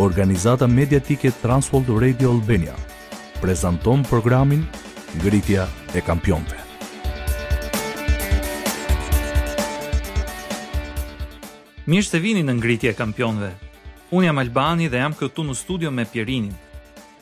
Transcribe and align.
organizata 0.00 0.66
mediatike 0.66 1.30
Transworld 1.40 1.88
Radio 2.00 2.30
Albania, 2.30 2.74
prezanton 3.40 4.02
programin 4.06 4.62
Ngritja 5.18 5.66
e 5.94 6.00
Kampionve. 6.06 6.54
Mirë 11.90 12.06
se 12.06 12.18
vini 12.20 12.44
në 12.46 12.52
ngritje 12.60 12.90
e 12.90 12.94
kampionve. 12.98 13.48
Unë 14.14 14.28
jam 14.28 14.38
Albani 14.38 14.86
dhe 14.92 15.00
jam 15.00 15.14
këtu 15.16 15.42
në 15.48 15.54
studio 15.56 15.90
me 15.90 16.04
Pierinin 16.04 16.52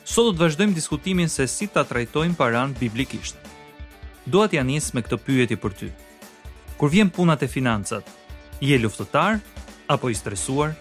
Sot 0.07 0.27
do 0.27 0.31
të 0.33 0.39
vazhdojmë 0.45 0.73
diskutimin 0.77 1.27
se 1.29 1.47
si 1.51 1.67
ta 1.67 1.83
trajtojmë 1.83 2.35
paran 2.39 2.75
biblikisht. 2.79 3.35
Do 4.27 4.39
atë 4.43 4.59
janis 4.61 4.93
me 4.95 5.01
këtë 5.03 5.17
pyeti 5.25 5.57
për 5.59 5.73
ty. 5.81 5.89
Kur 6.79 6.91
vjen 6.93 7.09
punat 7.09 7.43
e 7.43 7.47
financat, 7.51 8.05
je 8.61 8.77
luftotar 8.79 9.41
apo 9.87 10.09
i 10.09 10.15
stresuar? 10.15 10.75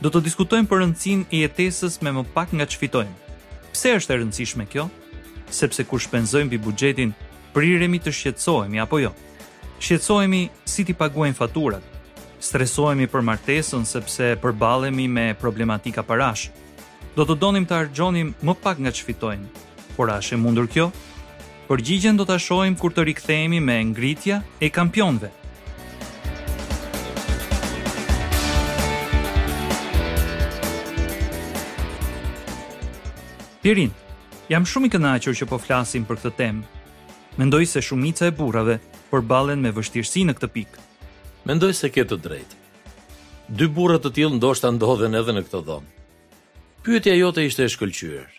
do 0.00 0.10
të 0.14 0.20
diskutojmë 0.28 0.68
për 0.70 0.78
rëndësinë 0.84 1.24
e 1.34 1.40
jetesës 1.44 1.96
me 2.06 2.12
më 2.14 2.22
pak 2.34 2.52
nga 2.54 2.66
çfitojmë. 2.70 3.16
Pse 3.74 3.94
është 3.98 4.14
e 4.14 4.18
rëndësishme 4.20 4.66
kjo? 4.70 4.84
Sepse 5.50 5.82
kur 5.88 5.98
shpenzojmë 6.02 6.52
bi 6.54 6.60
buxhetin, 6.62 7.14
priremi 7.54 7.98
të 8.02 8.12
shqetësohemi 8.14 8.78
apo 8.82 9.00
jo? 9.02 9.10
Shqetësohemi 9.82 10.42
si 10.70 10.84
ti 10.86 10.94
paguajmë 10.94 11.38
faturat. 11.40 11.82
Stresohemi 12.38 13.08
për 13.10 13.24
martesën 13.26 13.82
sepse 13.88 14.34
përballemi 14.42 15.08
me 15.10 15.24
problematika 15.40 16.04
parash. 16.06 16.48
Do 17.18 17.26
të 17.26 17.34
donim 17.42 17.66
të 17.66 17.74
argjonim 17.74 18.30
më 18.46 18.54
pak 18.62 18.78
nga 18.78 18.92
çfitojmë, 18.94 19.64
por 19.96 20.12
a 20.14 20.20
është 20.22 20.38
e 20.38 20.38
mundur 20.38 20.70
kjo? 20.70 20.92
Përgjigjen 21.66 22.16
do 22.16 22.24
ta 22.24 22.38
shohim 22.40 22.78
kur 22.78 22.94
të 22.94 23.08
rikthehemi 23.10 23.58
me 23.60 23.80
ngritja 23.90 24.42
e 24.62 24.70
kampionëve. 24.70 25.32
irin 33.70 33.90
jam 34.52 34.64
shumë 34.64 34.88
i 34.88 34.92
kënaqur 34.96 35.36
që 35.36 35.46
po 35.50 35.58
flasim 35.60 36.06
për 36.08 36.20
këtë 36.22 36.34
temë 36.38 37.40
mendoj 37.40 37.64
se 37.70 37.82
shumica 37.84 38.28
e 38.30 38.34
burrave 38.38 38.78
përballen 39.10 39.60
me 39.62 39.72
vështirësi 39.76 40.24
në 40.28 40.36
këtë 40.38 40.50
pikë 40.56 40.86
mendoj 41.50 41.72
se 41.80 41.90
ke 41.94 42.06
të 42.08 42.16
drejtë 42.24 43.56
dy 43.60 43.68
burra 43.78 43.98
të 44.00 44.14
tillë 44.18 44.38
ndoshta 44.38 44.72
ndodhen 44.78 45.18
edhe 45.20 45.36
në 45.36 45.44
këtë 45.48 45.62
dhomë 45.68 46.42
pyetja 46.86 47.18
jote 47.18 47.44
ishte 47.50 47.66
e 47.66 47.72
shkëlqyer 47.74 48.36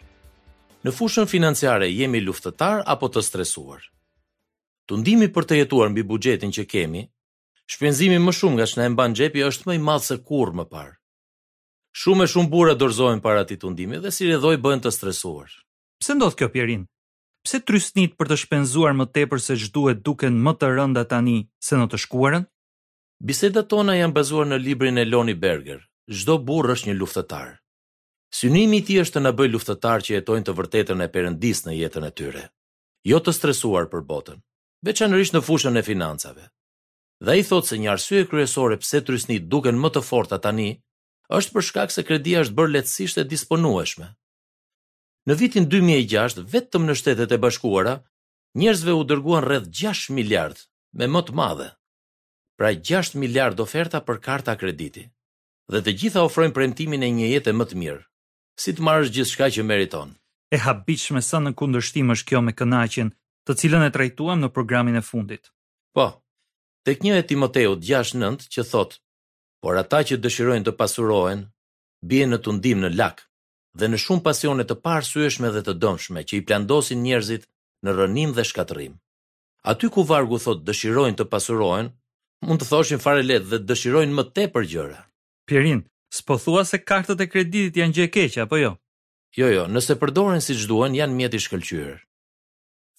në 0.87 0.95
fushën 0.97 1.29
financiare 1.31 1.91
jemi 1.91 2.21
luftëtar 2.25 2.81
apo 2.95 3.11
të 3.13 3.25
stresuar 3.29 3.85
tundimi 4.89 5.29
për 5.35 5.45
të 5.51 5.61
jetuar 5.63 5.93
mbi 5.93 6.07
buxhetin 6.13 6.55
që 6.57 6.65
kemi 6.73 7.05
shpenzimi 7.73 8.17
më 8.25 8.33
shumë 8.39 8.57
nga 8.61 8.69
çna 8.73 8.87
e 8.89 8.93
mban 8.95 9.17
xhepi 9.21 9.45
është 9.51 9.69
më 9.69 9.77
i 9.77 9.83
madh 9.89 10.09
se 10.09 10.17
kur 10.29 10.55
më 10.57 10.65
parë 10.73 10.95
Shumë 11.99 12.25
e 12.29 12.29
shumë 12.31 12.47
burra 12.53 12.73
dorëzohen 12.79 13.19
para 13.23 13.39
atij 13.43 13.59
tundimi 13.59 13.97
dhe 13.99 14.11
si 14.15 14.27
rëdhoi 14.29 14.57
bëhen 14.63 14.81
të 14.83 14.91
stresuar. 14.95 15.49
Pse 15.99 16.13
ndodh 16.15 16.37
kjo 16.39 16.47
Pierin? 16.53 16.83
Pse 17.43 17.59
trysnit 17.67 18.13
për 18.19 18.29
të 18.29 18.37
shpenzuar 18.43 18.93
më 18.95 19.07
tepër 19.15 19.41
se 19.45 19.57
ç'duhet 19.59 19.99
duken 20.05 20.37
më 20.45 20.53
të 20.59 20.69
rënda 20.77 21.03
tani 21.11 21.35
se 21.67 21.75
në 21.79 21.89
të 21.91 21.99
shkuarën? 22.05 22.45
Bisedat 23.27 23.67
tona 23.73 23.97
janë 23.99 24.15
bazuar 24.15 24.47
në 24.47 24.61
librin 24.63 25.01
e 25.03 25.09
Loni 25.11 25.35
Berger. 25.43 25.81
Çdo 26.17 26.37
burr 26.47 26.71
është 26.73 26.87
një 26.89 26.95
luftëtar. 27.01 27.49
Synimi 28.39 28.79
i 28.79 28.85
tij 28.87 29.01
është 29.03 29.17
të 29.19 29.25
na 29.25 29.33
bëj 29.37 29.49
luftëtar 29.51 29.99
që 30.05 30.13
jetojnë 30.15 30.47
të 30.47 30.55
vërtetën 30.59 31.03
e 31.05 31.09
Perëndis 31.13 31.65
në 31.67 31.75
jetën 31.83 32.07
e 32.07 32.11
tyre. 32.17 32.45
Jo 33.11 33.19
të 33.21 33.33
stresuar 33.35 33.91
për 33.91 34.05
botën, 34.09 34.39
veçanërisht 34.87 35.35
në 35.35 35.43
fushën 35.47 35.75
e 35.75 35.83
financave. 35.89 36.45
Dhe 37.25 37.35
i 37.41 37.43
thotë 37.49 37.69
se 37.73 37.77
një 37.81 37.91
arsye 37.97 38.23
kryesore 38.31 38.77
pse 38.81 39.03
trysnit 39.05 39.49
duken 39.51 39.75
më 39.83 39.89
të 39.95 40.01
forta 40.09 40.39
tani 40.47 40.69
është 41.37 41.51
për 41.55 41.63
shkak 41.65 41.91
se 41.93 42.03
kredia 42.05 42.39
është 42.43 42.55
bërë 42.57 42.73
lehtësisht 42.75 43.19
e 43.21 43.25
disponueshme. 43.31 44.07
Në 45.29 45.35
vitin 45.41 45.67
2006, 45.69 46.43
vetëm 46.53 46.87
në 46.89 46.95
Shtetet 46.97 47.31
e 47.31 47.37
Bashkuara, 47.43 47.93
njerëzve 48.57 48.95
u 48.97 49.03
dërguan 49.11 49.45
rreth 49.45 49.67
6 49.77 50.09
miliard 50.17 50.57
me 50.97 51.05
më 51.13 51.21
të 51.27 51.35
madhe. 51.37 51.67
Pra 52.57 52.71
6 52.73 53.13
miliard 53.23 53.59
oferta 53.63 54.01
për 54.07 54.17
karta 54.27 54.55
krediti. 54.61 55.05
Dhe 55.69 55.81
të 55.85 55.93
gjitha 56.01 56.23
ofrojnë 56.25 56.55
premtimin 56.57 57.05
e 57.05 57.11
një 57.19 57.27
jete 57.35 57.53
më 57.53 57.67
të 57.69 57.79
mirë. 57.83 58.01
Si 58.59 58.73
të 58.75 58.83
marrësh 58.87 59.13
gjithçka 59.15 59.51
që 59.53 59.63
meriton. 59.69 60.15
E 60.49 60.57
habitshme 60.65 61.21
sa 61.21 61.37
në 61.43 61.53
kundërshtim 61.59 62.09
është 62.15 62.27
kjo 62.31 62.41
me 62.47 62.55
kënaqjen, 62.57 63.13
të 63.45 63.53
cilën 63.59 63.85
e 63.85 63.93
trajtuam 63.93 64.41
në 64.41 64.49
programin 64.55 64.97
e 64.97 65.05
fundit. 65.11 65.53
Po. 65.95 66.09
Tek 66.87 67.05
1 67.05 67.21
Timoteu 67.29 67.77
6:9 67.77 68.49
që 68.55 68.65
thotë, 68.71 68.97
por 69.61 69.75
ata 69.77 69.99
që 70.07 70.19
dëshirojnë 70.23 70.65
të 70.69 70.73
pasurohen, 70.79 71.41
bie 72.11 72.25
në 72.27 72.39
tundim 72.45 72.79
në 72.83 72.93
lak 72.99 73.25
dhe 73.79 73.89
në 73.91 73.99
shumë 74.03 74.23
pasione 74.27 74.65
të 74.67 74.75
parësueshme 74.85 75.51
dhe 75.55 75.61
të 75.67 75.73
dëmshme 75.83 76.23
që 76.27 76.37
i 76.39 76.43
plandosin 76.47 77.01
njerëzit 77.05 77.43
në 77.85 77.93
rënim 77.99 78.31
dhe 78.35 78.43
shkatërim. 78.49 78.95
Aty 79.71 79.89
ku 79.93 80.03
vargu 80.09 80.39
thotë 80.41 80.65
dëshirojnë 80.69 81.19
të 81.19 81.25
pasurohen, 81.33 81.91
mund 82.47 82.61
të 82.63 82.67
thoshin 82.71 83.03
fare 83.03 83.21
lehtë 83.23 83.47
dhe 83.51 83.59
dëshirojnë 83.69 84.15
më 84.17 84.25
tepër 84.35 84.67
gjëra. 84.73 84.99
Pjerin, 85.47 85.83
s'po 86.17 86.39
thua 86.43 86.63
se 86.67 86.79
kartat 86.79 87.21
e 87.23 87.27
kreditit 87.31 87.77
janë 87.79 87.95
gjë 87.99 88.25
e 88.39 88.43
apo 88.45 88.57
jo? 88.57 88.71
Jo, 89.37 89.47
jo, 89.53 89.65
nëse 89.69 89.95
përdoren 90.01 90.41
siç 90.41 90.65
duan 90.67 90.95
janë 90.97 91.13
mjet 91.13 91.35
i 91.37 91.43
shkëlqyer. 91.45 91.99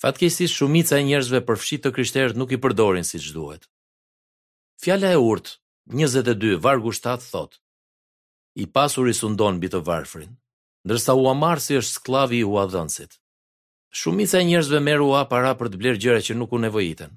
Fatkeqësisht 0.01 0.55
shumica 0.61 0.97
e 1.01 1.05
njerëzve 1.09 1.41
përfshi 1.49 1.77
të 1.83 1.91
krishterët 1.93 2.39
nuk 2.39 2.53
i 2.57 2.61
përdorin 2.63 3.05
siç 3.05 3.33
duhet. 3.35 3.67
Fjala 4.83 5.11
e 5.11 5.19
urtë 5.19 5.59
22 5.93 6.55
vargu 6.61 6.93
7 6.93 7.19
thot, 7.31 7.59
i 8.59 8.67
pasur 8.71 9.09
i 9.11 9.15
sundon 9.19 9.57
bitë 9.63 9.81
varfrin, 9.87 10.31
ndërsa 10.87 11.17
u 11.19 11.25
amarsi 11.27 11.75
është 11.81 11.97
sklavi 11.97 12.37
i 12.39 12.45
u 12.47 12.53
adhënsit. 12.63 13.17
Shumica 14.01 14.39
e 14.39 14.47
njerëzve 14.47 14.79
merë 14.87 15.09
u 15.09 15.09
para 15.33 15.51
për 15.59 15.71
të 15.73 15.81
blerë 15.81 16.01
gjëra 16.05 16.21
që 16.29 16.37
nuk 16.39 16.55
u 16.55 16.61
nevojiten. 16.63 17.17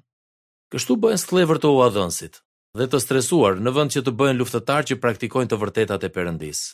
Kështu 0.74 0.96
bëhen 0.96 1.22
sklever 1.22 1.60
të 1.62 1.70
u 1.70 1.78
adhënsit 1.86 2.40
dhe 2.74 2.88
të 2.90 2.98
stresuar 3.04 3.62
në 3.62 3.70
vënd 3.76 3.94
që 3.94 4.02
të 4.08 4.14
bëhen 4.20 4.38
luftetar 4.42 4.82
që 4.88 4.98
praktikojnë 4.98 5.52
të 5.52 5.60
vërtetat 5.62 6.08
e 6.10 6.10
përëndis. 6.16 6.64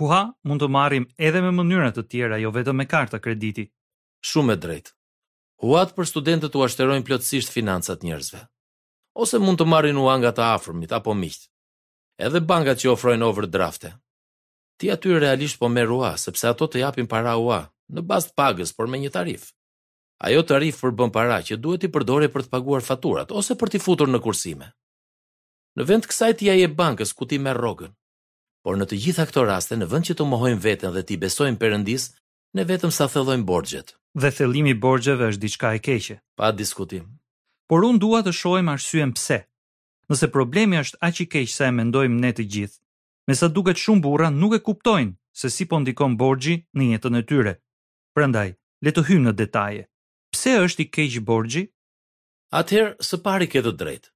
Huha, 0.00 0.22
mund 0.42 0.62
të 0.62 0.68
marim 0.78 1.06
edhe 1.28 1.44
me 1.46 1.54
mënyra 1.60 1.92
të 1.94 2.06
tjera, 2.10 2.42
jo 2.42 2.50
vetëm 2.50 2.76
me 2.82 2.88
karta 2.90 3.22
krediti. 3.22 3.68
Shumë 4.26 4.58
e 4.58 4.62
drejtë. 4.66 4.94
Huat 5.62 5.94
për 5.96 6.10
studentët 6.10 6.58
u 6.58 6.66
ashterojnë 6.66 7.06
plotësisht 7.06 7.54
financat 7.54 8.02
njerëzve 8.04 8.42
ose 9.16 9.38
mund 9.40 9.58
të 9.60 9.66
marrin 9.68 9.98
ua 10.00 10.16
nga 10.20 10.32
të 10.34 10.44
afërmit 10.54 10.92
apo 10.92 11.14
miqtë. 11.16 11.48
Edhe 12.26 12.40
bankat 12.48 12.80
që 12.82 12.92
ofrojnë 12.92 13.24
overdrafte. 13.26 13.92
Ti 14.80 14.90
aty 14.92 15.12
realisht 15.20 15.58
po 15.60 15.68
merr 15.72 15.92
ua, 15.96 16.14
sepse 16.20 16.48
ato 16.50 16.68
të 16.68 16.82
japin 16.84 17.08
para 17.08 17.36
ua 17.40 17.62
në 17.92 18.02
bazë 18.04 18.30
të 18.30 18.34
pagës, 18.40 18.72
por 18.76 18.88
me 18.90 18.98
një 19.00 19.12
tarif. 19.14 19.50
Ajo 20.24 20.42
tarif 20.48 20.78
për 20.82 20.94
bën 20.96 21.10
para 21.14 21.38
që 21.44 21.58
duhet 21.62 21.86
i 21.88 21.92
përdore 21.92 22.28
për 22.32 22.44
të 22.46 22.52
paguar 22.56 22.82
faturat 22.84 23.30
ose 23.36 23.54
për 23.60 23.72
t'i 23.72 23.80
futur 23.84 24.08
në 24.10 24.20
kursime. 24.24 24.70
Në 25.78 25.86
vend 25.90 26.04
të 26.06 26.10
kësaj 26.12 26.32
ti 26.40 26.48
ja 26.50 26.68
bankës 26.72 27.12
ku 27.16 27.28
ti 27.28 27.36
merr 27.38 27.60
rrogën. 27.60 27.92
Por 28.64 28.76
në 28.80 28.88
të 28.90 28.96
gjitha 29.02 29.26
këto 29.28 29.44
raste, 29.46 29.76
në 29.76 29.86
vend 29.92 30.08
që 30.08 30.16
të 30.18 30.26
mohojmë 30.26 30.60
veten 30.64 30.92
dhe 30.96 31.04
ti 31.06 31.18
besojmë 31.22 31.60
Perëndis, 31.60 32.08
ne 32.56 32.64
vetëm 32.66 32.90
sa 32.96 33.06
thellojmë 33.12 33.46
borxhet. 33.46 33.92
Dhe 34.18 34.32
thellimi 34.32 34.72
i 34.74 34.80
borxheve 34.82 35.28
është 35.30 35.44
diçka 35.44 35.74
e 35.76 35.78
keqe. 35.86 36.16
Pa 36.36 36.50
diskutim. 36.56 37.04
Por 37.66 37.82
unë 37.82 37.98
dua 37.98 38.20
të 38.22 38.30
shojmë 38.30 38.72
arsyen 38.78 39.12
pse. 39.16 39.40
Nëse 40.06 40.26
problemi 40.30 40.78
është 40.78 41.00
aq 41.02 41.20
i 41.24 41.30
keq 41.32 41.48
sa 41.50 41.66
e 41.66 41.74
mendojmë 41.74 42.20
ne 42.22 42.30
të 42.36 42.44
gjithë, 42.56 42.78
me 43.26 43.34
sa 43.34 43.48
duket 43.50 43.80
shumë 43.82 44.04
burra 44.04 44.28
nuk 44.30 44.54
e 44.54 44.60
kuptojnë 44.68 45.16
se 45.40 45.50
si 45.50 45.66
po 45.72 45.80
ndikon 45.82 46.14
borxhi 46.20 46.54
në 46.78 46.86
jetën 46.92 47.18
e 47.20 47.24
tyre. 47.26 47.54
Prandaj, 48.14 48.52
le 48.86 48.90
të 48.94 49.02
hyjmë 49.10 49.26
në 49.26 49.34
detaje. 49.40 49.82
Pse 50.34 50.54
është 50.62 50.84
i 50.86 50.88
keq 50.94 51.18
borxhi? 51.26 51.64
Atëherë, 52.60 52.94
së 53.08 53.18
pari 53.26 53.50
ke 53.50 53.64
të 53.66 53.72
drejtë. 53.82 54.12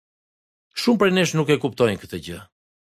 Shumë 0.81 1.01
prej 1.03 1.13
nesh 1.19 1.35
nuk 1.35 1.51
e 1.51 1.59
kuptojnë 1.65 1.99
këtë 2.05 2.23
gjë. 2.29 2.39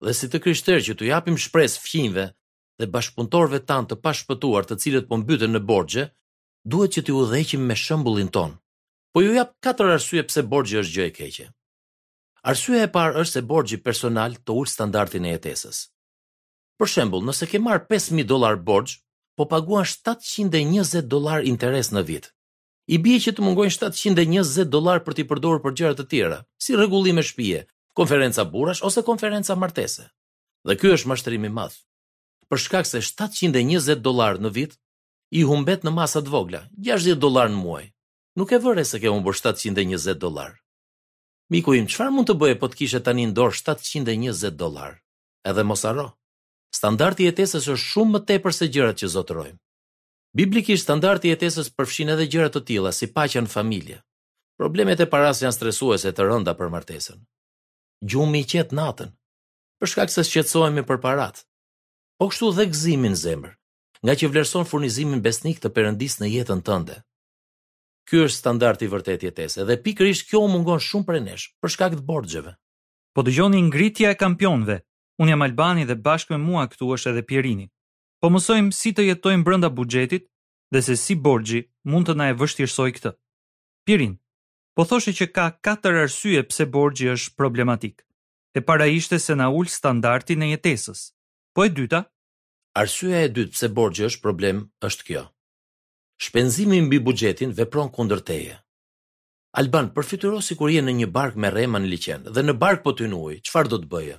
Dhe 0.05 0.13
si 0.19 0.29
të 0.29 0.39
krishterë 0.45 0.85
që 0.87 0.97
tu 0.99 1.09
japim 1.09 1.39
shpresë 1.47 1.81
fqinjve 1.81 2.29
dhe 2.77 2.91
bashkëpunëtorëve 2.93 3.63
tanë 3.71 3.89
të 3.89 3.97
pashpëtuar, 4.05 4.69
të 4.69 4.77
cilët 4.83 5.09
po 5.09 5.17
mbyten 5.23 5.55
në 5.57 5.61
borxhe, 5.71 6.05
duhet 6.73 6.93
që 6.99 7.05
t'i 7.07 7.15
udhëheqim 7.21 7.65
me 7.71 7.77
shembullin 7.87 8.29
tonë. 8.37 8.59
Po 9.13 9.21
ju 9.21 9.31
jap 9.37 9.51
katër 9.63 9.91
arsye 9.93 10.23
pse 10.25 10.41
borxhi 10.49 10.79
është 10.81 10.93
gjë 10.95 11.03
e 11.05 11.11
keqe. 11.17 11.43
Arsyeja 12.51 12.85
e 12.87 12.91
parë 12.95 13.19
është 13.21 13.33
se 13.37 13.41
borxhi 13.51 13.77
personal 13.87 14.33
të 14.45 14.55
ul 14.61 14.65
standardin 14.71 15.27
e 15.29 15.33
jetesës. 15.35 15.83
Për 16.81 16.89
shembull, 16.93 17.25
nëse 17.29 17.45
ke 17.51 17.61
marr 17.61 17.83
5000 17.91 18.25
dollar 18.31 18.57
borxh, 18.71 18.95
po 19.37 19.45
paguan 19.51 19.85
720 19.89 21.05
dollar 21.13 21.45
interes 21.51 21.91
në 21.93 22.03
vit. 22.09 22.27
I 22.89 22.97
bie 23.05 23.19
që 23.27 23.35
të 23.37 23.45
mungojnë 23.45 23.75
720 23.77 24.65
dollar 24.73 25.05
për 25.05 25.19
të 25.19 25.27
përdorur 25.29 25.61
për 25.67 25.77
gjëra 25.77 25.99
të 25.99 26.07
tjera, 26.11 26.41
si 26.65 26.75
rregullim 26.75 27.21
e 27.21 27.27
shtëpie, 27.29 27.61
konferenca 27.99 28.47
burrash 28.55 28.81
ose 28.89 29.05
konferenca 29.11 29.55
martese. 29.65 30.09
Dhe 30.65 30.73
ky 30.81 30.89
është 30.97 31.13
mashtrim 31.13 31.45
i 31.45 31.53
madh. 31.59 31.77
Për 32.49 32.65
shkak 32.65 32.89
se 32.89 33.03
720 33.13 34.01
dollar 34.09 34.41
në 34.41 34.49
vit 34.57 34.73
i 35.41 35.45
humbet 35.51 35.85
në 35.85 35.91
masa 36.01 36.19
të 36.25 36.33
vogla, 36.33 36.65
60 36.89 37.19
dollar 37.27 37.53
në 37.53 37.61
muaj, 37.61 37.85
nuk 38.37 38.51
e 38.51 38.57
vëre 38.63 38.83
se 38.87 38.97
ke 39.01 39.09
humbur 39.11 39.35
720 39.37 40.17
dollar. 40.21 40.51
Miku 41.53 41.75
im, 41.77 41.85
çfarë 41.87 42.13
mund 42.13 42.29
të 42.29 42.35
bëje 42.41 42.57
po 42.61 42.69
të 42.71 42.77
kishe 42.79 43.01
tani 43.05 43.27
në 43.29 43.33
dorë 43.37 43.57
720 43.59 44.55
dollar? 44.61 44.95
Edhe 45.45 45.65
mos 45.67 45.83
haro. 45.85 46.07
Standardi 46.73 47.25
i 47.25 47.29
jetesës 47.29 47.67
është 47.69 47.89
shumë 47.91 48.13
më 48.15 48.21
tepër 48.29 48.55
se 48.57 48.69
gjërat 48.73 48.99
që 49.03 49.09
zotërojmë. 49.15 49.59
Biblikisht 50.39 50.87
standardi 50.87 51.29
i 51.29 51.35
jetesës 51.35 51.69
përfshin 51.77 52.09
edhe 52.15 52.25
gjëra 52.31 52.49
të 52.55 52.63
tilla 52.71 52.91
si 52.99 53.05
paqja 53.13 53.43
në 53.45 53.51
familje. 53.53 53.99
Problemet 54.57 55.03
e 55.03 55.07
paras 55.13 55.43
janë 55.43 55.53
stresuese 55.59 56.09
të 56.13 56.25
rënda 56.25 56.55
për 56.57 56.71
martesën. 56.73 57.19
Gjumi 58.09 58.41
i 58.41 58.47
qetë 58.53 58.73
natën. 58.79 59.13
Për 59.79 59.91
shkak 59.91 60.09
se 60.13 60.25
shqetësohemi 60.25 60.83
për 60.89 61.01
paratë. 61.05 61.43
Po 62.17 62.31
kështu 62.31 62.49
dhe 62.57 62.65
gzimin 62.71 63.15
zemër, 63.25 63.53
nga 64.01 64.13
që 64.17 64.29
vlerëson 64.31 64.65
furnizimin 64.69 65.21
besnik 65.25 65.59
të 65.61 65.69
Perëndisë 65.75 66.23
në 66.23 66.29
jetën 66.33 66.61
tënde. 66.67 67.01
Ky 68.03 68.17
është 68.27 68.37
standardi 68.41 68.85
i 68.85 68.89
vërtet 68.91 69.21
jetese 69.23 69.59
jetesë 69.61 69.67
dhe 69.67 69.75
pikërisht 69.83 70.25
kjo 70.29 70.39
mungon 70.51 70.79
shumë 70.85 71.07
për 71.09 71.19
nesh, 71.27 71.45
për 71.63 71.69
shkak 71.73 71.93
të 71.95 72.01
borxheve. 72.09 72.53
Po 73.15 73.23
dëgjoni 73.27 73.61
ngritja 73.69 74.09
e 74.11 74.17
kampionëve. 74.23 74.79
Unë 75.21 75.29
jam 75.31 75.45
Albani 75.45 75.85
dhe 75.87 75.95
bashkë 76.07 76.33
me 76.33 76.39
mua 76.47 76.63
këtu 76.71 76.89
është 76.97 77.11
edhe 77.13 77.23
Pierini. 77.29 77.67
Po 78.21 78.31
mësojmë 78.33 78.73
si 78.75 78.91
të 78.97 79.05
jetojmë 79.11 79.43
brenda 79.47 79.69
buxhetit 79.77 80.25
dhe 80.73 80.81
se 80.87 80.95
si 80.99 81.15
borxhi 81.27 81.61
mund 81.91 82.09
të 82.09 82.15
na 82.17 82.27
e 82.31 82.35
vështirësoj 82.41 82.89
këtë. 82.97 83.11
Pierin, 83.87 84.17
po 84.75 84.85
thoshe 84.89 85.13
që 85.19 85.29
ka 85.35 85.45
katër 85.67 86.01
arsye 86.07 86.41
pse 86.49 86.65
borxhi 86.75 87.11
është 87.13 87.35
problematik. 87.39 88.01
E 88.57 88.61
para 88.69 88.89
ishte 88.97 89.19
se 89.21 89.35
na 89.37 89.47
ul 89.59 89.69
standardin 89.77 90.43
e 90.47 90.51
jetesës. 90.55 91.05
Po 91.53 91.63
e 91.63 91.69
dyta, 91.77 92.03
arsyeja 92.83 93.23
e 93.27 93.33
dytë 93.37 93.53
pse 93.55 93.69
borxhi 93.79 94.09
është 94.09 94.23
problem 94.25 94.65
është 94.89 95.07
kjo. 95.11 95.23
Shpenzimi 96.23 96.77
mbi 96.87 96.97
buxhetin 97.07 97.51
vepron 97.57 97.89
kundër 97.95 98.21
teje. 98.29 98.53
Alban 99.59 99.89
përfituro 99.95 100.39
kur 100.59 100.69
je 100.71 100.79
në 100.83 100.91
një 100.99 101.07
bark 101.17 101.35
me 101.41 101.49
rrema 101.53 101.79
në 101.81 101.87
liqen, 101.93 102.21
dhe 102.33 102.41
në 102.45 102.53
bark 102.63 102.79
po 102.85 102.93
tyn 102.97 103.11
ujë, 103.17 103.41
çfarë 103.47 103.69
do 103.73 103.77
të 103.81 103.87
bëje? 103.91 104.15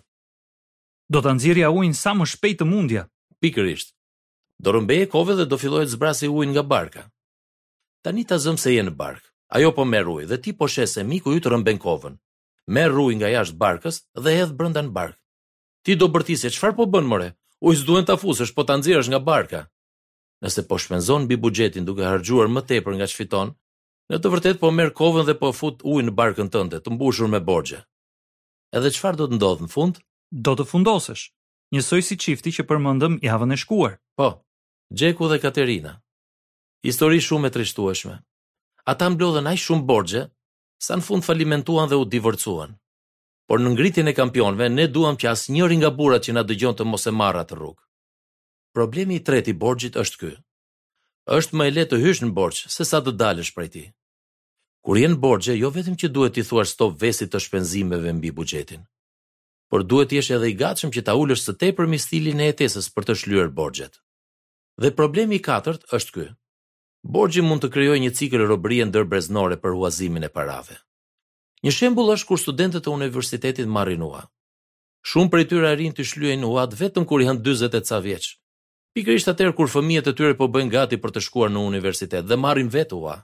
Do 1.12 1.22
ta 1.24 1.32
nxjerrja 1.34 1.70
ujin 1.74 1.96
sa 2.02 2.12
më 2.14 2.26
shpejt 2.32 2.60
të 2.60 2.66
mundja. 2.72 3.04
Pikërisht. 3.42 3.90
Do 4.62 4.74
rëmbeje 4.76 5.08
kove 5.12 5.32
dhe 5.38 5.46
do 5.50 5.56
filloj 5.60 5.86
të 5.88 5.94
zbrasë 5.96 6.28
ujin 6.36 6.52
nga 6.54 6.60
barka. 6.74 7.02
Tani 8.04 8.22
ta 8.28 8.36
zëm 8.44 8.60
se 8.62 8.76
je 8.76 8.84
në 8.86 8.92
bark. 9.00 9.24
Ajo 9.56 9.72
po 9.76 9.84
merr 9.88 10.04
ujë 10.14 10.28
dhe 10.30 10.38
ti 10.44 10.52
po 10.58 10.68
shesë 10.70 11.00
se 11.00 11.02
miku 11.08 11.32
i 11.36 11.40
të 11.40 11.52
rëmben 11.56 11.80
kovën. 11.82 12.14
Merr 12.76 13.00
ujë 13.02 13.16
nga 13.20 13.32
jashtë 13.38 13.56
barkës 13.64 13.98
dhe 14.24 14.36
hedh 14.38 14.52
brenda 14.58 14.84
në 14.86 14.92
bark. 14.96 15.16
Ti 15.84 15.96
do 16.00 16.08
bërtisë 16.14 16.52
çfarë 16.56 16.76
po 16.78 16.84
bën 16.94 17.08
more? 17.10 17.32
Ujë 17.64 17.80
s'duhen 17.80 18.04
ta 18.08 18.16
fusësh, 18.20 18.52
po 18.56 18.64
ta 18.68 18.76
nxjerrësh 18.78 19.08
nga 19.12 19.20
barka 19.30 19.60
nëse 20.44 20.62
po 20.69 20.76
shpenzon 20.82 21.23
mbi 21.25 21.37
buxhetin 21.43 21.87
duke 21.88 22.05
harxhuar 22.12 22.49
më 22.55 22.62
tepër 22.69 22.94
nga 22.99 23.08
ç'fiton, 23.12 23.49
në 24.12 24.17
të 24.20 24.32
vërtetë 24.32 24.61
po 24.62 24.70
merr 24.76 24.93
kovën 25.00 25.26
dhe 25.29 25.37
po 25.41 25.49
fut 25.58 25.81
ujë 25.93 26.05
në 26.08 26.12
barkën 26.20 26.50
tënde, 26.55 26.81
të 26.82 26.88
mbushur 26.94 27.31
me 27.32 27.41
borxhe. 27.50 27.81
Edhe 28.76 28.91
çfarë 28.94 29.19
do 29.20 29.26
të 29.31 29.37
ndodhë 29.38 29.64
në 29.67 29.73
fund? 29.76 30.02
Do 30.46 30.52
të 30.58 30.67
fundosesh, 30.73 31.25
Njësoj 31.75 32.00
si 32.06 32.17
çifti 32.23 32.50
që 32.56 32.62
përmendëm 32.69 33.14
javën 33.25 33.55
e 33.55 33.58
shkuar. 33.62 33.94
Po. 34.19 34.29
Xheku 34.99 35.26
dhe 35.32 35.41
Katerina. 35.43 35.94
Histori 36.87 37.19
shumë 37.25 37.49
e 37.49 37.50
trishtueshme. 37.55 38.17
Ata 38.93 39.08
mblodhën 39.11 39.49
aq 39.50 39.58
shumë 39.64 39.87
borxhe 39.88 40.23
sa 40.87 40.94
në 40.99 41.06
fund 41.06 41.25
falimentuan 41.26 41.88
dhe 41.90 41.99
u 41.99 42.05
divorcuan. 42.14 42.76
Por 43.49 43.58
në 43.61 43.73
ngritjen 43.75 44.11
e 44.11 44.14
kampionëve 44.20 44.69
ne 44.70 44.87
duam 44.94 45.17
që 45.19 45.32
asnjëri 45.32 45.76
nga 45.81 45.90
burrat 45.99 46.23
që 46.26 46.32
na 46.37 46.43
dëgjon 46.49 46.76
të 46.76 46.85
mos 46.90 47.05
e 47.11 47.12
marrë 47.20 47.43
atë 47.43 47.56
rrugë 47.58 47.82
problemi 48.75 49.15
i 49.21 49.23
tretë 49.29 49.55
i 49.55 49.55
borxhit 49.62 49.97
është 50.03 50.19
ky. 50.21 50.31
Është 51.38 51.56
më 51.56 51.67
e 51.71 51.75
lehtë 51.79 51.91
të 51.94 52.00
hysh 52.05 52.23
në 52.25 52.35
borxh 52.37 52.65
se 52.75 52.87
sa 52.91 52.99
të 53.00 53.12
dalësh 53.23 53.53
prej 53.56 53.71
tij. 53.75 53.88
Kur 54.85 54.99
je 55.00 55.09
në 55.09 55.19
borxhe, 55.25 55.55
jo 55.56 55.71
vetëm 55.73 55.94
që 56.00 56.11
duhet 56.12 56.35
të 56.37 56.44
thuash 56.49 56.75
stop 56.75 56.99
vesit 57.00 57.31
të 57.32 57.41
shpenzimeve 57.41 58.12
mbi 58.19 58.32
buxhetin, 58.37 58.82
por 59.71 59.87
duhet 59.88 60.12
jesh 60.12 60.35
edhe 60.37 60.50
i 60.53 60.59
gatshëm 60.61 60.93
që 60.93 61.05
ta 61.06 61.15
ulësh 61.17 61.47
së 61.47 61.55
tepër 61.62 61.88
mi 61.88 61.99
stilin 62.03 62.43
e 62.44 62.50
jetesës 62.50 62.91
për 62.93 63.06
të 63.09 63.17
shlyer 63.23 63.49
borxhet. 63.56 64.00
Dhe 64.82 64.91
problemi 64.99 65.38
i 65.38 65.44
katërt 65.47 65.87
është 65.97 66.12
ky. 66.17 66.26
Borxhi 67.15 67.41
mund 67.44 67.61
të 67.62 67.71
krijojë 67.75 68.03
një 68.03 68.12
cikël 68.19 68.43
robërie 68.49 68.87
ndërbreznore 68.91 69.56
për 69.62 69.73
huazimin 69.76 70.25
e 70.26 70.29
parave. 70.37 70.76
Një 71.65 71.73
shembull 71.79 72.12
është 72.17 72.29
kur 72.29 72.41
studentët 72.43 72.88
e 72.88 72.91
universitetit 72.99 73.69
marrin 73.76 74.03
ua. 74.06 74.25
Shumë 75.09 75.31
prej 75.32 75.47
tyre 75.50 75.69
arrin 75.71 75.93
të 75.93 76.05
shlyejnë 76.11 76.49
uat 76.49 76.75
vetëm 76.81 77.05
kur 77.09 77.21
janë 77.25 77.44
40 77.44 77.79
e 77.79 77.82
ca 77.88 77.99
vjeç, 78.06 78.25
pikërisht 78.94 79.29
atëherë 79.32 79.55
kur 79.58 79.70
fëmijët 79.70 80.08
e 80.11 80.14
tyre 80.17 80.35
po 80.38 80.46
bëjnë 80.55 80.70
gati 80.76 80.96
për 81.02 81.12
të 81.17 81.23
shkuar 81.26 81.50
në 81.52 81.62
universitet 81.69 82.26
dhe 82.31 82.37
marrin 82.38 82.69
vetua. 82.70 83.17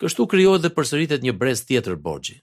Kështu 0.00 0.24
krijohet 0.32 0.62
dhe 0.64 0.70
përsëritet 0.76 1.24
një 1.24 1.34
brez 1.40 1.62
tjetër 1.68 1.98
borxhi. 2.06 2.38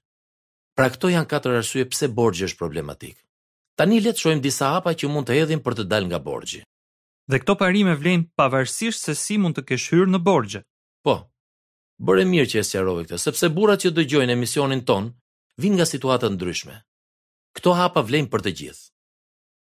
Pra 0.78 0.90
këto 0.94 1.10
janë 1.10 1.30
katër 1.32 1.56
arsye 1.64 1.88
pse 1.90 2.10
borxhi 2.20 2.46
është 2.46 2.60
problematik. 2.62 3.16
Tani 3.78 3.98
le 4.02 4.14
të 4.14 4.22
shohim 4.24 4.42
disa 4.44 4.72
hapa 4.76 4.94
që 4.98 5.10
mund 5.10 5.26
të 5.28 5.38
hedhim 5.40 5.64
për 5.66 5.78
të 5.80 5.86
dalë 5.90 6.10
nga 6.12 6.20
borxhi. 6.28 6.62
Dhe 7.28 7.40
këto 7.42 7.56
parime 7.60 7.96
vlen 7.98 8.28
pavarësisht 8.38 9.02
se 9.08 9.16
si 9.18 9.40
mund 9.42 9.58
të 9.58 9.64
kesh 9.72 9.88
hyrë 9.94 10.10
në 10.14 10.22
borxhe. 10.30 10.62
Po. 11.06 11.16
Bëre 11.98 12.28
mirë 12.30 12.52
që 12.52 12.60
e 12.62 12.66
sqarove 12.70 13.08
këtë, 13.08 13.18
sepse 13.24 13.50
burrat 13.50 13.82
që 13.82 13.92
dëgjojnë 13.98 14.36
emisionin 14.38 14.84
ton 14.86 15.10
vinë 15.62 15.80
nga 15.80 15.88
situata 15.90 16.30
ndryshme. 16.30 16.78
Këto 17.58 17.74
hapa 17.74 18.04
vlen 18.06 18.30
për 18.30 18.46
të 18.46 18.54
gjithë. 18.62 18.86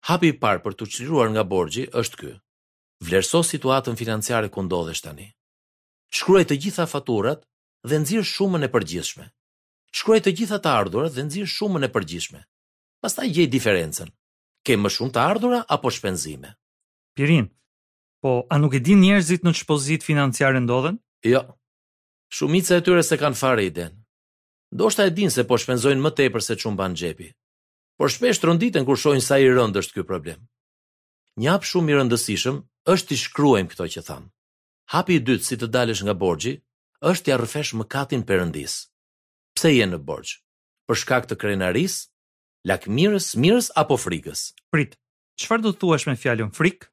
Hapi 0.07 0.31
i 0.31 0.37
parë 0.43 0.63
për 0.63 0.77
të 0.79 0.87
çliruar 0.95 1.33
nga 1.35 1.43
borxhi 1.43 1.89
është 2.03 2.17
ky. 2.23 2.31
Vlerëso 3.01 3.41
situatën 3.49 3.95
financiare 3.97 4.49
ku 4.49 4.61
ndodhesh 4.63 5.01
tani. 5.05 5.27
Shkruaj 6.15 6.45
të 6.49 6.57
gjitha 6.61 6.85
faturat 6.89 7.41
dhe 7.89 7.95
nxirr 8.03 8.25
shumën 8.33 8.67
e 8.67 8.71
përgjithshme. 8.73 9.25
Shkruaj 9.97 10.21
të 10.25 10.31
gjitha 10.37 10.57
të 10.61 10.69
ardhurat 10.81 11.13
dhe 11.15 11.23
nxirr 11.25 11.49
shumën 11.55 11.87
e 11.87 11.93
përgjithshme. 11.95 12.41
Pastaj 13.01 13.27
gjej 13.33 13.47
diferencën. 13.55 14.09
Ke 14.65 14.77
më 14.79 14.89
shumë 14.95 15.13
të 15.15 15.19
ardhurë 15.31 15.59
apo 15.75 15.89
shpenzime? 15.91 16.53
Pirin. 17.17 17.49
Po, 18.23 18.45
a 18.47 18.55
nuk 18.61 18.77
e 18.77 18.79
din 18.79 19.01
njerëzit 19.03 19.43
në 19.43 19.51
çfarë 19.57 19.67
pozit 19.71 20.01
financiare 20.07 20.61
ndodhen? 20.63 20.97
Jo. 21.27 21.41
Shumica 22.35 22.77
e 22.77 22.83
tyre 22.85 23.03
se 23.03 23.17
kanë 23.21 23.37
fare 23.41 23.65
iden. 23.69 23.91
shta 24.91 25.03
e 25.05 25.11
din 25.17 25.29
se 25.35 25.43
po 25.49 25.55
shpenzojnë 25.61 26.01
më 26.05 26.11
tepër 26.17 26.41
se 26.47 26.55
çu 26.61 26.69
mban 26.71 26.93
xhepi. 26.99 27.29
Por 27.97 28.09
shpesh 28.09 28.39
tronditen 28.41 28.85
kur 28.87 28.97
shohin 29.01 29.21
sa 29.21 29.35
i 29.37 29.45
rëndë 29.55 29.77
është 29.81 29.93
ky 29.95 30.03
problem. 30.11 30.39
Një 31.43 31.53
shumë 31.69 31.89
i 31.89 31.93
rëndësishëm 31.99 32.57
është 32.91 33.15
i 33.15 33.19
shkruajmë 33.19 33.71
këto 33.73 33.85
që 33.95 34.01
thamë. 34.07 34.29
Hapi 34.93 35.15
i 35.17 35.21
dytë 35.27 35.45
si 35.47 35.57
të 35.57 35.67
dalësh 35.71 36.01
nga 36.05 36.15
borgji, 36.19 36.55
është 37.07 37.25
t'ja 37.29 37.37
rrëfesh 37.39 37.73
mëkatin 37.79 38.23
perëndis. 38.27 38.77
Pse 39.55 39.69
je 39.71 39.85
në 39.87 39.99
borx? 40.07 40.37
Për 40.87 40.99
shkak 41.01 41.29
të 41.29 41.37
krenaris, 41.39 42.01
lakmirës, 42.67 43.31
mirës 43.39 43.69
apo 43.79 43.97
frikës? 44.03 44.49
Prit. 44.73 44.97
Çfarë 45.41 45.63
do 45.65 45.71
të 45.73 45.81
thuash 45.81 46.07
me 46.09 46.17
fjalën 46.19 46.51
frik? 46.55 46.89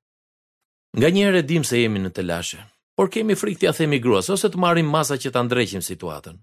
Nga 0.97 1.09
një 1.12 1.42
dim 1.47 1.64
se 1.66 1.80
jemi 1.82 2.00
në 2.00 2.12
telashe, 2.16 2.62
por 2.99 3.11
kemi 3.12 3.37
frikë 3.38 3.61
t'ia 3.62 3.75
themi 3.76 3.99
gruas 4.02 4.30
ose 4.32 4.49
të 4.50 4.59
marrim 4.59 4.88
masa 4.94 5.18
që 5.20 5.30
ta 5.35 5.42
ndrejhim 5.44 5.82
situatën. 5.85 6.38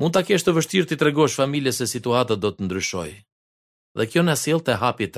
Mund 0.00 0.12
ta 0.16 0.24
kesh 0.26 0.42
të 0.44 0.54
vështirë 0.56 0.88
ti 0.90 0.96
tregosh 0.98 1.36
familjes 1.38 1.78
se 1.80 1.86
situata 1.92 2.34
do 2.34 2.50
të 2.50 2.66
ndryshojë. 2.66 3.16
Dhe 3.98 4.08
kjo 4.10 4.24
na 4.26 4.34
sjell 4.40 4.60
te 4.66 4.74
hapi 4.82 5.06
i 5.06 5.12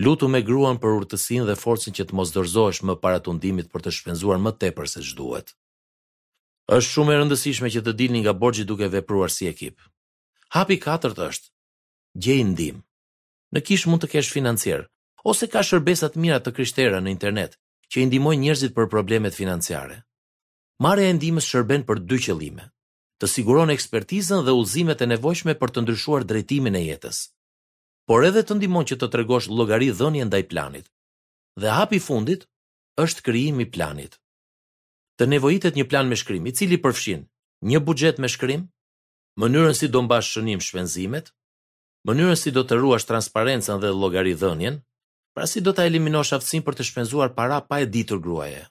Lutu 0.00 0.24
me 0.28 0.40
gruan 0.40 0.78
për 0.80 0.94
urtësin 1.02 1.44
dhe 1.44 1.54
forcën 1.60 1.92
që 1.96 2.06
të 2.08 2.16
mos 2.16 2.30
dërzosh 2.32 2.78
më 2.88 2.94
para 3.02 3.18
të 3.20 3.34
ndimit 3.36 3.68
për 3.72 3.82
të 3.84 3.90
shpenzuar 3.92 4.38
më 4.40 4.52
tepër 4.62 4.88
se 4.88 5.02
shduhet. 5.04 5.52
Êshtë 6.72 6.92
shumë 6.96 7.12
e 7.12 7.16
rëndësishme 7.20 7.68
që 7.74 7.82
të 7.84 7.92
dilni 8.00 8.22
nga 8.24 8.32
borgjit 8.32 8.66
duke 8.70 8.88
vepruar 8.94 9.28
si 9.34 9.50
ekip. 9.50 9.76
Hapi 10.56 10.78
4 10.84 11.12
është, 11.26 11.52
gjej 12.24 12.40
ndim. 12.54 12.78
Në 13.52 13.60
kish 13.66 13.84
mund 13.88 14.00
të 14.02 14.10
kesh 14.14 14.32
financier, 14.32 14.86
ose 15.28 15.50
ka 15.52 15.60
shërbesat 15.60 16.16
mira 16.16 16.40
të 16.40 16.54
kryshtera 16.56 17.02
në 17.04 17.12
internet, 17.12 17.58
që 17.92 18.00
i 18.02 18.06
ndimoj 18.08 18.34
njerëzit 18.40 18.72
për 18.76 18.88
problemet 18.94 19.34
financiare. 19.36 19.98
Mare 20.80 21.04
e 21.04 21.12
ndimës 21.20 21.44
shërben 21.52 21.84
për 21.88 22.00
dy 22.08 22.18
qëllime, 22.26 22.64
të 23.20 23.28
siguron 23.28 23.68
ekspertizën 23.76 24.40
dhe 24.46 24.56
ullzimet 24.56 25.04
e 25.04 25.10
nevojshme 25.12 25.58
për 25.60 25.70
të 25.74 25.84
ndryshuar 25.84 26.24
drejtimin 26.32 26.80
e 26.80 26.84
jetës 26.88 27.20
por 28.12 28.26
edhe 28.28 28.42
të 28.44 28.58
ndimon 28.58 28.84
që 28.84 28.98
të 29.00 29.06
tregosh 29.14 29.46
llogari 29.48 29.86
dhënie 29.96 30.26
ndaj 30.28 30.42
planit. 30.50 30.84
Dhe 31.62 31.70
hapi 31.78 31.96
i 31.96 32.02
fundit 32.06 32.42
është 33.04 33.24
krijimi 33.24 33.64
i 33.64 33.70
planit. 33.74 34.18
Të 35.16 35.24
nevojitet 35.32 35.78
një 35.78 35.86
plan 35.88 36.04
me 36.10 36.16
shkrim, 36.20 36.44
i 36.44 36.52
cili 36.58 36.76
përfshin 36.84 37.22
një 37.70 37.78
buxhet 37.86 38.20
me 38.20 38.28
shkrim, 38.28 38.66
mënyrën 39.40 39.76
si 39.78 39.88
do 39.94 40.02
mbash 40.04 40.28
shënim 40.34 40.60
shpenzimet, 40.60 41.30
mënyrën 42.08 42.36
si 42.42 42.52
do 42.52 42.66
të 42.68 42.76
ruash 42.82 43.06
transparencën 43.08 43.80
dhe 43.80 43.94
llogari 43.96 44.34
dhënien, 44.42 44.76
pra 45.32 45.46
si 45.48 45.62
do 45.64 45.72
ta 45.72 45.86
eliminosh 45.88 46.34
aftësinë 46.36 46.66
për 46.66 46.76
të 46.78 46.90
shpenzuar 46.90 47.32
para 47.38 47.62
pa 47.68 47.78
e 47.80 47.86
ditur 47.94 48.20
gruaje. 48.24 48.66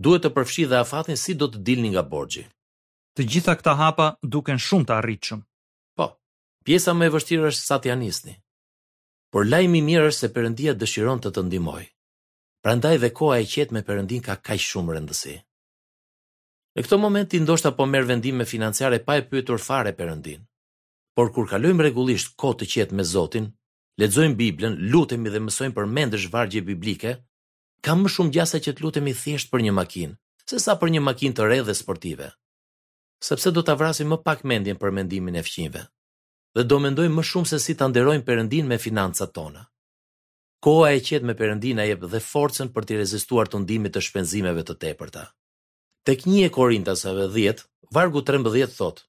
Duhet 0.00 0.24
të 0.24 0.30
përfshi 0.36 0.64
dhe 0.70 0.78
afatin 0.80 1.20
si 1.20 1.36
do 1.42 1.50
të 1.52 1.60
dilni 1.68 1.90
nga 1.92 2.06
borxhi. 2.14 2.46
Të 3.20 3.28
gjitha 3.34 3.56
këta 3.60 3.76
hapa 3.82 4.08
duken 4.22 4.56
shumë 4.68 4.88
të 4.88 4.96
arritshëm. 5.00 5.44
Po, 5.98 6.08
pjesa 6.64 6.96
më 6.96 7.10
e 7.10 7.14
vështirë 7.18 7.52
është 7.52 7.66
sa 7.72 7.76
të 7.82 7.98
nisni 8.06 8.38
por 9.32 9.48
lajmi 9.48 9.80
mirë 9.88 10.08
është 10.10 10.26
se 10.26 10.30
Perëndia 10.32 10.72
dëshiron 10.76 11.20
të 11.24 11.30
të 11.32 11.42
ndihmojë. 11.46 11.86
Prandaj 12.64 12.96
dhe 13.02 13.10
koha 13.16 13.38
e 13.42 13.46
qetë 13.52 13.72
me 13.74 13.82
Perëndin 13.88 14.20
ka 14.26 14.34
kaq 14.46 14.60
shumë 14.60 14.92
rëndësi. 14.96 15.32
Në 16.76 16.80
këto 16.84 16.98
moment 17.00 17.28
ti 17.30 17.40
ndoshta 17.40 17.72
po 17.76 17.86
merr 17.92 18.06
vendime 18.12 18.44
financiare 18.52 19.00
pa 19.06 19.16
e 19.18 19.24
pyetur 19.30 19.58
fare 19.68 19.92
Perëndin. 19.98 20.44
Por 21.16 21.32
kur 21.34 21.48
kalojmë 21.50 21.82
rregullisht 21.88 22.36
kohë 22.40 22.58
të 22.60 22.66
qetë 22.72 22.96
me 22.98 23.04
Zotin, 23.12 23.48
lexojmë 24.00 24.36
Biblën, 24.40 24.76
lutemi 24.92 25.32
dhe 25.32 25.40
mësojmë 25.46 25.74
përmendësh 25.76 26.28
vargje 26.32 26.60
biblike, 26.68 27.10
ka 27.84 27.94
më 27.98 28.12
shumë 28.14 28.34
gjasa 28.36 28.60
që 28.62 28.76
të 28.76 28.84
lutemi 28.84 29.16
thjesht 29.20 29.50
për 29.50 29.64
një 29.64 29.72
makinë, 29.80 30.14
se 30.50 30.60
sa 30.64 30.76
për 30.80 30.92
një 30.96 31.02
makinë 31.08 31.36
të 31.36 31.48
re 31.50 31.60
dhe 31.66 31.74
sportive. 31.82 32.28
Sepse 33.28 33.52
do 33.52 33.62
ta 33.64 33.74
vrasim 33.80 34.12
më 34.12 34.20
pak 34.28 34.44
mendjen 34.50 34.80
për 34.80 34.90
mendimin 35.00 35.40
e 35.40 35.44
fqinve, 35.48 35.86
dhe 36.54 36.64
do 36.68 36.78
mendojmë 36.84 37.16
më 37.18 37.22
shumë 37.26 37.48
se 37.50 37.58
si 37.64 37.74
të 37.76 37.86
nderojmë 37.92 38.26
përëndin 38.28 38.66
me 38.68 38.76
financat 38.80 39.32
tona. 39.36 39.62
Koa 40.62 40.92
e 40.94 41.00
qetë 41.04 41.26
me 41.26 41.34
përëndin 41.38 41.80
a 41.82 41.86
jebë 41.88 42.10
dhe 42.12 42.20
forcen 42.22 42.68
për 42.72 42.84
të 42.88 42.98
rezistuar 43.00 43.48
të 43.50 43.62
ndimit 43.64 43.94
të 43.96 44.02
shpenzimeve 44.08 44.62
të 44.68 44.76
tepërta. 44.84 45.24
Tek 46.06 46.26
një 46.28 46.44
e 46.46 46.50
korintasave 46.54 47.24
10, 47.34 47.64
vargu 47.96 48.20
13 48.28 48.76
thot, 48.78 49.00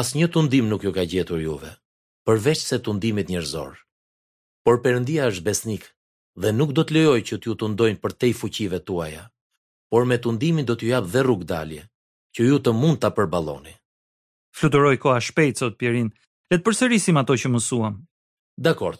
as 0.00 0.14
një 0.16 0.26
të 0.32 0.42
ndim 0.48 0.66
nuk 0.72 0.84
ju 0.86 0.92
ka 0.96 1.04
gjetur 1.12 1.40
juve, 1.44 1.70
përveç 2.26 2.64
se 2.64 2.78
të 2.80 2.96
ndimit 2.96 3.30
njërzor. 3.30 3.76
Por 4.64 4.80
përëndia 4.84 5.28
është 5.30 5.46
besnik 5.48 5.84
dhe 6.42 6.50
nuk 6.56 6.72
do 6.74 6.82
të 6.84 6.96
lejojë 6.96 7.26
që 7.30 7.36
t'ju 7.42 7.54
të 7.60 7.70
ndojnë 7.74 8.00
për 8.02 8.12
te 8.18 8.30
i 8.32 8.36
fuqive 8.40 8.80
tuaja, 8.88 9.28
por 9.90 10.04
me 10.08 10.18
të 10.18 10.34
ndimin 10.36 10.66
do 10.66 10.74
t'ju 10.78 10.90
jap 10.94 11.06
dhe 11.12 11.22
rrugdalje, 11.24 11.82
që 12.34 12.40
ju 12.48 12.58
të 12.62 12.70
mund 12.80 13.00
t'a 13.02 13.10
përballoni. 13.14 13.74
Fluturoi 14.58 14.98
koha 15.02 15.18
shpejt, 15.22 15.62
sot 15.64 15.78
Pjerin, 15.80 16.10
Le 16.50 16.56
të 16.56 16.64
përsërisim 16.64 17.18
ato 17.20 17.34
që 17.36 17.50
mësuam. 17.52 17.96
Dakor. 18.56 18.96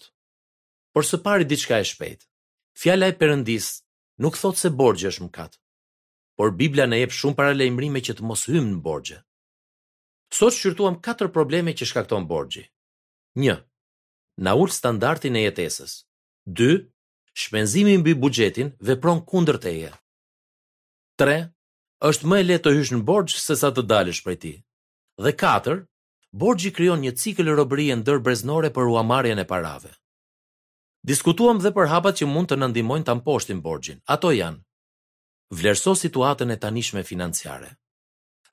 Por 0.93 1.07
së 1.09 1.17
pari 1.25 1.47
diçka 1.49 1.78
e 1.81 1.87
shpejtë. 1.88 2.26
Fjala 2.81 3.09
e 3.09 3.14
Perëndis 3.21 3.69
nuk 4.25 4.37
thot 4.37 4.61
se 4.61 4.69
borxhi 4.81 5.09
është 5.09 5.25
mëkat. 5.28 5.57
Por 6.37 6.52
Bibla 6.59 6.85
na 6.87 6.99
jep 7.00 7.12
shumë 7.19 7.38
paralajmërime 7.38 8.02
që 8.05 8.14
të 8.19 8.26
mos 8.28 8.45
hyjmë 8.50 8.75
në 8.75 8.83
borxhe. 8.85 9.19
Sot 10.38 10.52
shqyrtuam 10.55 10.99
katër 11.07 11.31
probleme 11.37 11.73
që 11.78 11.88
shkakton 11.88 12.28
borxhi. 12.35 12.67
1. 13.40 13.57
Na 14.45 14.52
ul 14.61 14.69
standardin 14.78 15.40
e 15.40 15.49
jetesës. 15.49 15.95
2. 16.61 16.85
Shpenzimi 17.43 17.97
mbi 18.02 18.12
buxhetin 18.23 18.75
vepron 18.87 19.25
kundër 19.31 19.59
teje. 19.64 19.95
3. 21.23 21.40
Është 22.11 22.28
më 22.28 22.40
e 22.43 22.47
lehtë 22.50 22.69
të 22.69 22.73
hysh 22.76 22.93
në 22.95 23.00
borxh 23.09 23.40
sesa 23.49 23.73
të 23.73 23.87
dalësh 23.90 24.21
prej 24.26 24.38
tij. 24.43 24.59
Dhe 25.25 25.33
Borgji 26.35 26.73
kryon 26.76 27.00
një 27.00 27.12
cikl 27.16 27.49
robërie 27.56 27.94
e 27.97 27.97
ndër 27.97 28.18
breznore 28.20 28.68
për 28.70 28.85
uamarjen 28.92 29.38
e 29.40 29.47
parave. 29.49 29.94
Diskutuam 31.08 31.56
dhe 31.62 31.70
për 31.73 31.88
hapat 31.88 32.20
që 32.20 32.28
mund 32.28 32.50
të 32.50 32.58
nëndimojnë 32.61 33.06
të 33.08 33.12
amposhtin 33.16 33.62
borgjin. 33.64 34.02
Ato 34.04 34.28
janë, 34.37 34.61
vlerëso 35.56 35.94
situatën 35.97 36.52
e 36.52 36.56
tanishme 36.61 37.00
financiare, 37.12 37.70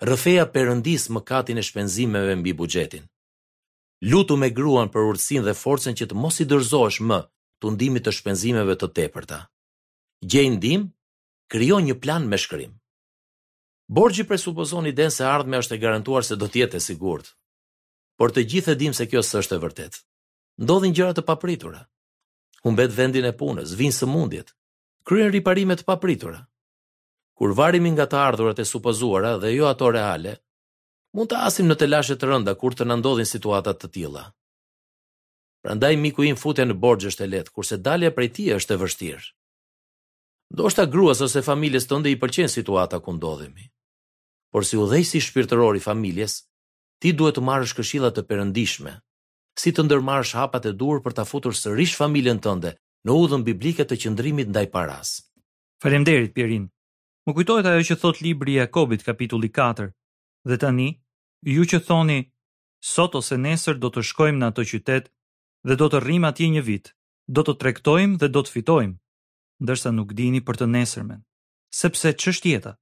rëfeja 0.08 0.46
përëndis 0.56 1.10
më 1.12 1.26
katin 1.28 1.60
e 1.60 1.66
shpenzimeve 1.68 2.36
mbi 2.40 2.54
bugjetin, 2.56 3.04
lutu 4.12 4.38
me 4.40 4.50
gruan 4.56 4.88
për 4.94 5.10
urësin 5.12 5.44
dhe 5.44 5.58
forcen 5.64 5.98
që 6.00 6.08
të 6.10 6.16
mos 6.24 6.40
i 6.44 6.48
dërzoesh 6.48 7.02
më 7.12 7.20
të 7.60 7.76
ndimit 7.76 8.08
të 8.08 8.16
shpenzimeve 8.22 8.76
të 8.80 8.92
tepërta. 8.98 9.42
Gjejnë 10.32 10.58
ndim, 10.62 10.88
kryon 11.52 11.84
një 11.90 12.00
plan 12.04 12.24
me 12.32 12.40
shkrym. 12.46 12.72
Borgji 14.00 14.24
presupozon 14.32 14.86
i 14.88 14.96
den 14.96 15.12
se 15.12 15.28
ardhme 15.28 15.60
është 15.60 15.76
e 15.76 15.82
garantuar 15.84 16.24
se 16.24 16.40
do 16.40 16.48
tjetë 16.48 16.80
e 16.80 16.86
sigurt 16.88 17.36
por 18.20 18.32
të 18.32 18.44
gjithë 18.50 18.74
e 18.76 18.80
dim 18.80 18.94
se 18.96 19.06
kjo 19.10 19.22
s'është 19.24 19.56
e 19.58 19.62
vërtet. 19.64 19.98
Ndodhin 20.64 20.94
gjëra 20.96 21.16
të 21.18 21.24
papritura. 21.28 21.82
Humbet 22.64 22.94
vendin 22.96 23.28
e 23.28 23.34
punës, 23.38 23.74
vijnë 23.78 23.98
sëmundjet, 24.00 24.54
kryen 25.06 25.32
riparime 25.34 25.76
të 25.78 25.86
papritura. 25.90 26.40
Kur 27.38 27.52
varemi 27.60 27.92
nga 27.92 28.06
të 28.08 28.18
ardhurat 28.24 28.60
e 28.60 28.66
supozuara 28.66 29.36
dhe 29.42 29.52
jo 29.54 29.68
ato 29.68 29.90
reale, 29.92 30.38
mund 31.16 31.30
të 31.32 31.42
asim 31.50 31.68
në 31.68 31.76
telashe 31.82 32.16
të 32.16 32.30
rënda 32.32 32.56
kur 32.60 32.74
të 32.74 32.88
na 32.88 32.96
ndodhin 33.02 33.28
situata 33.28 33.76
të 33.76 33.92
tilla. 33.96 34.24
Prandaj 35.66 35.96
miku 35.98 36.24
im 36.30 36.38
futja 36.40 36.64
në 36.66 36.78
borxh 36.84 37.10
është 37.12 37.24
e 37.26 37.30
lehtë, 37.34 37.52
kurse 37.56 37.78
dalja 37.86 38.12
prej 38.16 38.30
tij 38.38 38.56
është 38.62 38.74
e 38.76 38.82
vështirë. 38.84 39.26
Do 40.58 40.70
shta 40.70 40.86
gruas 40.94 41.22
ose 41.26 41.42
familjes 41.42 41.88
të 41.90 42.00
ndë 42.00 42.12
i 42.14 42.20
pëlqen 42.22 42.50
situata 42.54 43.00
ku 43.02 43.16
ndodhemi. 43.18 43.66
Por 44.54 44.64
si 44.66 44.78
u 44.78 44.86
dhejsi 44.88 45.20
shpirtërori 45.26 45.82
familjes, 45.84 46.40
ti 47.06 47.12
duhet 47.14 47.36
të 47.38 47.42
marrësh 47.46 47.76
këshilla 47.78 48.10
të 48.10 48.24
perëndishme, 48.26 48.92
si 49.62 49.70
të 49.72 49.84
ndërmarrësh 49.86 50.32
hapat 50.40 50.64
e 50.66 50.72
duhur 50.80 51.04
për 51.06 51.14
ta 51.20 51.26
futur 51.30 51.54
sërish 51.54 51.92
familjen 52.00 52.40
tënde 52.42 52.72
në 53.06 53.18
udhën 53.22 53.44
biblike 53.46 53.86
të 53.86 53.98
qëndrimit 54.04 54.50
ndaj 54.50 54.64
paras. 54.74 55.12
Faleminderit 55.86 56.34
Pierin. 56.34 56.64
Më 57.30 57.36
kujtohet 57.38 57.70
ajo 57.70 57.84
që 57.92 58.00
thot 58.02 58.24
libri 58.26 58.56
i 58.56 58.58
Jakobit 58.58 59.06
kapitulli 59.06 59.52
4. 59.54 59.92
Dhe 60.50 60.58
tani, 60.64 60.88
ju 61.54 61.62
që 61.70 61.84
thoni 61.86 62.18
sot 62.96 63.20
ose 63.22 63.38
nesër 63.46 63.78
do 63.84 63.94
të 63.94 64.02
shkojmë 64.10 64.40
në 64.42 64.50
atë 64.50 64.66
qytet 64.74 65.14
dhe 65.68 65.78
do 65.78 65.86
të 65.92 66.02
rrim 66.02 66.26
atje 66.32 66.50
një 66.58 66.66
vit, 66.72 66.90
do 67.38 67.46
të 67.46 67.54
tregtojmë 67.62 68.18
dhe 68.22 68.32
do 68.34 68.42
të 68.46 68.56
fitojmë, 68.58 68.98
ndërsa 69.64 69.94
nuk 69.94 70.18
dini 70.18 70.42
për 70.48 70.58
të 70.66 70.72
nesërmen. 70.74 71.22
Sepse 71.82 72.18
ç'është 72.22 72.50
jeta? 72.56 72.74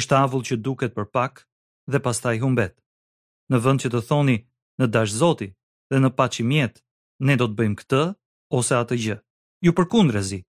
Është 0.00 0.22
avull 0.26 0.42
që 0.50 0.58
duket 0.66 0.90
për 0.98 1.06
pak 1.14 1.44
dhe 1.92 2.02
pastaj 2.08 2.36
humbet 2.42 2.74
në 3.52 3.58
vend 3.64 3.82
që 3.82 3.90
të 3.92 4.00
thoni 4.08 4.36
në 4.80 4.88
dash 4.94 5.12
Zoti 5.20 5.50
dhe 5.90 6.00
në 6.00 6.10
paçi 6.16 6.42
ne 7.24 7.34
do 7.38 7.46
të 7.46 7.54
bëjmë 7.54 7.76
këtë 7.78 7.98
ose 8.58 8.74
atë 8.74 8.94
gjë. 8.98 9.16
Ju 9.62 9.72
përkundrezi, 9.72 10.40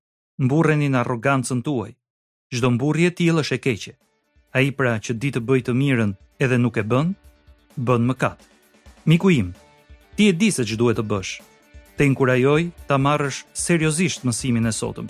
mburreni 0.42 0.88
në 0.90 0.98
arrogancën 1.04 1.60
tuaj. 1.64 1.92
Çdo 2.52 2.72
mburrje 2.74 3.08
e 3.08 3.12
tillë 3.20 3.42
është 3.44 3.56
e 3.56 3.60
keqe. 3.66 3.94
Ai 4.58 4.72
pra 4.74 4.98
që 5.00 5.14
di 5.22 5.30
të 5.32 5.44
bëjë 5.46 5.66
të 5.68 5.74
mirën 5.78 6.14
edhe 6.42 6.58
nuk 6.60 6.78
e 6.78 6.84
bën, 6.90 7.14
bën 7.86 8.04
mëkat. 8.10 8.40
Miku 9.06 9.30
im, 9.32 9.52
ti 10.18 10.28
e 10.28 10.34
di 10.34 10.50
se 10.52 10.66
ç'duhet 10.66 10.98
të 10.98 11.06
bësh. 11.06 11.34
Të 11.98 12.10
inkurajoj 12.10 12.62
ta 12.90 12.98
marrësh 12.98 13.46
seriozisht 13.54 14.26
mësimin 14.26 14.66
e 14.66 14.74
sotëm. 14.74 15.08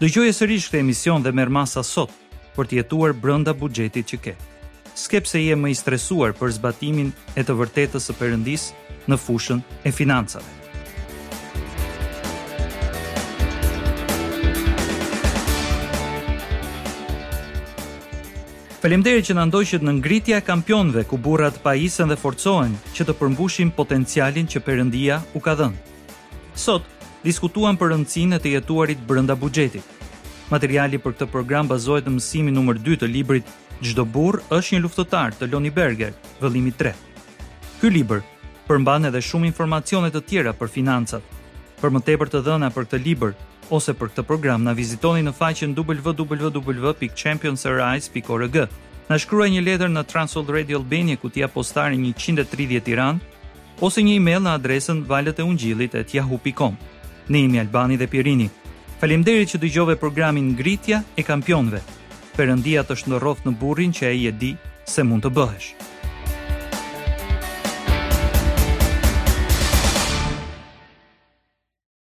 Dëgjoje 0.00 0.32
sërish 0.34 0.70
këtë 0.72 0.80
emision 0.80 1.22
dhe 1.22 1.34
merr 1.36 1.52
masa 1.60 1.84
sot 1.84 2.10
për 2.56 2.64
të 2.72 2.80
jetuar 2.82 3.12
brenda 3.12 3.52
buxhetit 3.54 4.08
që 4.08 4.18
ke 4.24 4.34
skepse 4.98 5.38
je 5.38 5.54
më 5.54 5.70
i 5.70 5.74
stresuar 5.78 6.34
për 6.34 6.50
zbatimin 6.58 7.10
e 7.38 7.42
të 7.44 7.54
vërtetës 7.54 8.08
së 8.10 8.14
perëndis 8.18 8.68
në 9.08 9.18
fushën 9.22 9.60
e 9.86 9.92
financave. 9.94 10.46
Faleminderit 18.78 19.26
që 19.26 19.34
na 19.34 19.42
ndoqët 19.48 19.82
në 19.82 19.92
ngritja 19.98 20.36
e 20.38 20.44
kampionëve 20.46 21.02
ku 21.10 21.18
burrat 21.18 21.56
paisen 21.64 22.12
dhe 22.12 22.16
forcohen 22.16 22.76
që 22.94 23.08
të 23.08 23.14
përmbushin 23.20 23.72
potencialin 23.78 24.46
që 24.52 24.62
Perëndia 24.66 25.16
u 25.34 25.42
ka 25.42 25.56
dhënë. 25.58 25.80
Sot 26.54 26.84
diskutuan 27.26 27.76
për 27.80 27.90
rëndësinë 27.92 28.38
e 28.38 28.42
të 28.44 28.52
jetuarit 28.54 29.00
brenda 29.08 29.34
buxhetit. 29.34 29.82
Materiali 30.48 30.96
për 31.02 31.16
këtë 31.18 31.26
program 31.32 31.66
bazohet 31.68 32.06
në 32.06 32.14
mësimin 32.20 32.54
numër 32.60 32.78
2 32.86 33.00
të 33.02 33.10
librit 33.16 33.50
Gjdo 33.78 34.02
bur 34.10 34.40
është 34.50 34.74
një 34.74 34.80
luftotar 34.82 35.32
të 35.38 35.46
Loni 35.52 35.70
Berger, 35.70 36.12
vëllimi 36.42 36.72
3. 36.74 36.90
Ky 37.78 37.88
liber 37.94 38.24
përmban 38.66 39.06
edhe 39.08 39.20
shumë 39.22 39.46
informacionet 39.48 40.10
të 40.16 40.20
tjera 40.28 40.52
për 40.52 40.68
financat. 40.74 41.22
Për 41.78 41.90
më 41.94 42.00
tepër 42.08 42.28
të 42.32 42.38
dhëna 42.48 42.68
për 42.74 42.84
këtë 42.88 42.98
liber, 43.04 43.32
ose 43.70 43.92
për 43.94 44.08
këtë 44.10 44.22
program, 44.26 44.62
na 44.66 44.72
vizitoni 44.74 45.22
në 45.24 45.32
faqen 45.38 45.74
www.championsarise.org. 45.78 48.56
Na 49.08 49.16
shkruaj 49.16 49.48
një 49.54 49.62
letër 49.66 49.88
në 49.94 50.02
Transworld 50.10 50.48
Radio 50.56 50.76
Albania, 50.82 51.16
kutia 51.16 51.48
postare 51.48 51.94
130 51.96 52.82
Tiran, 52.84 53.18
ose 53.80 54.02
një 54.04 54.14
email 54.18 54.40
në 54.44 54.50
adresën 54.58 55.04
valet 55.08 55.38
e 55.38 55.42
ungjilit 55.48 55.94
e 55.94 56.02
tjahu.com. 56.04 56.74
Ne 57.30 57.38
imi 57.46 57.58
Albani 57.62 57.94
dhe 57.96 58.06
Pirini. 58.10 58.48
Falimderit 58.98 59.54
që 59.54 59.62
dëgjove 59.62 59.94
programin 60.02 60.56
Ngritja 60.58 60.98
e 60.98 60.98
Ngritja 60.98 61.16
e 61.16 61.22
Kampionve. 61.28 61.84
Perëndia 62.38 62.84
të 62.86 62.94
shndrorot 63.00 63.40
në 63.46 63.52
burrin 63.64 63.90
që 63.98 64.12
ai 64.12 64.24
e 64.30 64.34
di 64.44 64.52
se 64.86 65.08
mund 65.10 65.26
të 65.26 65.36
bëhesh. 65.40 65.87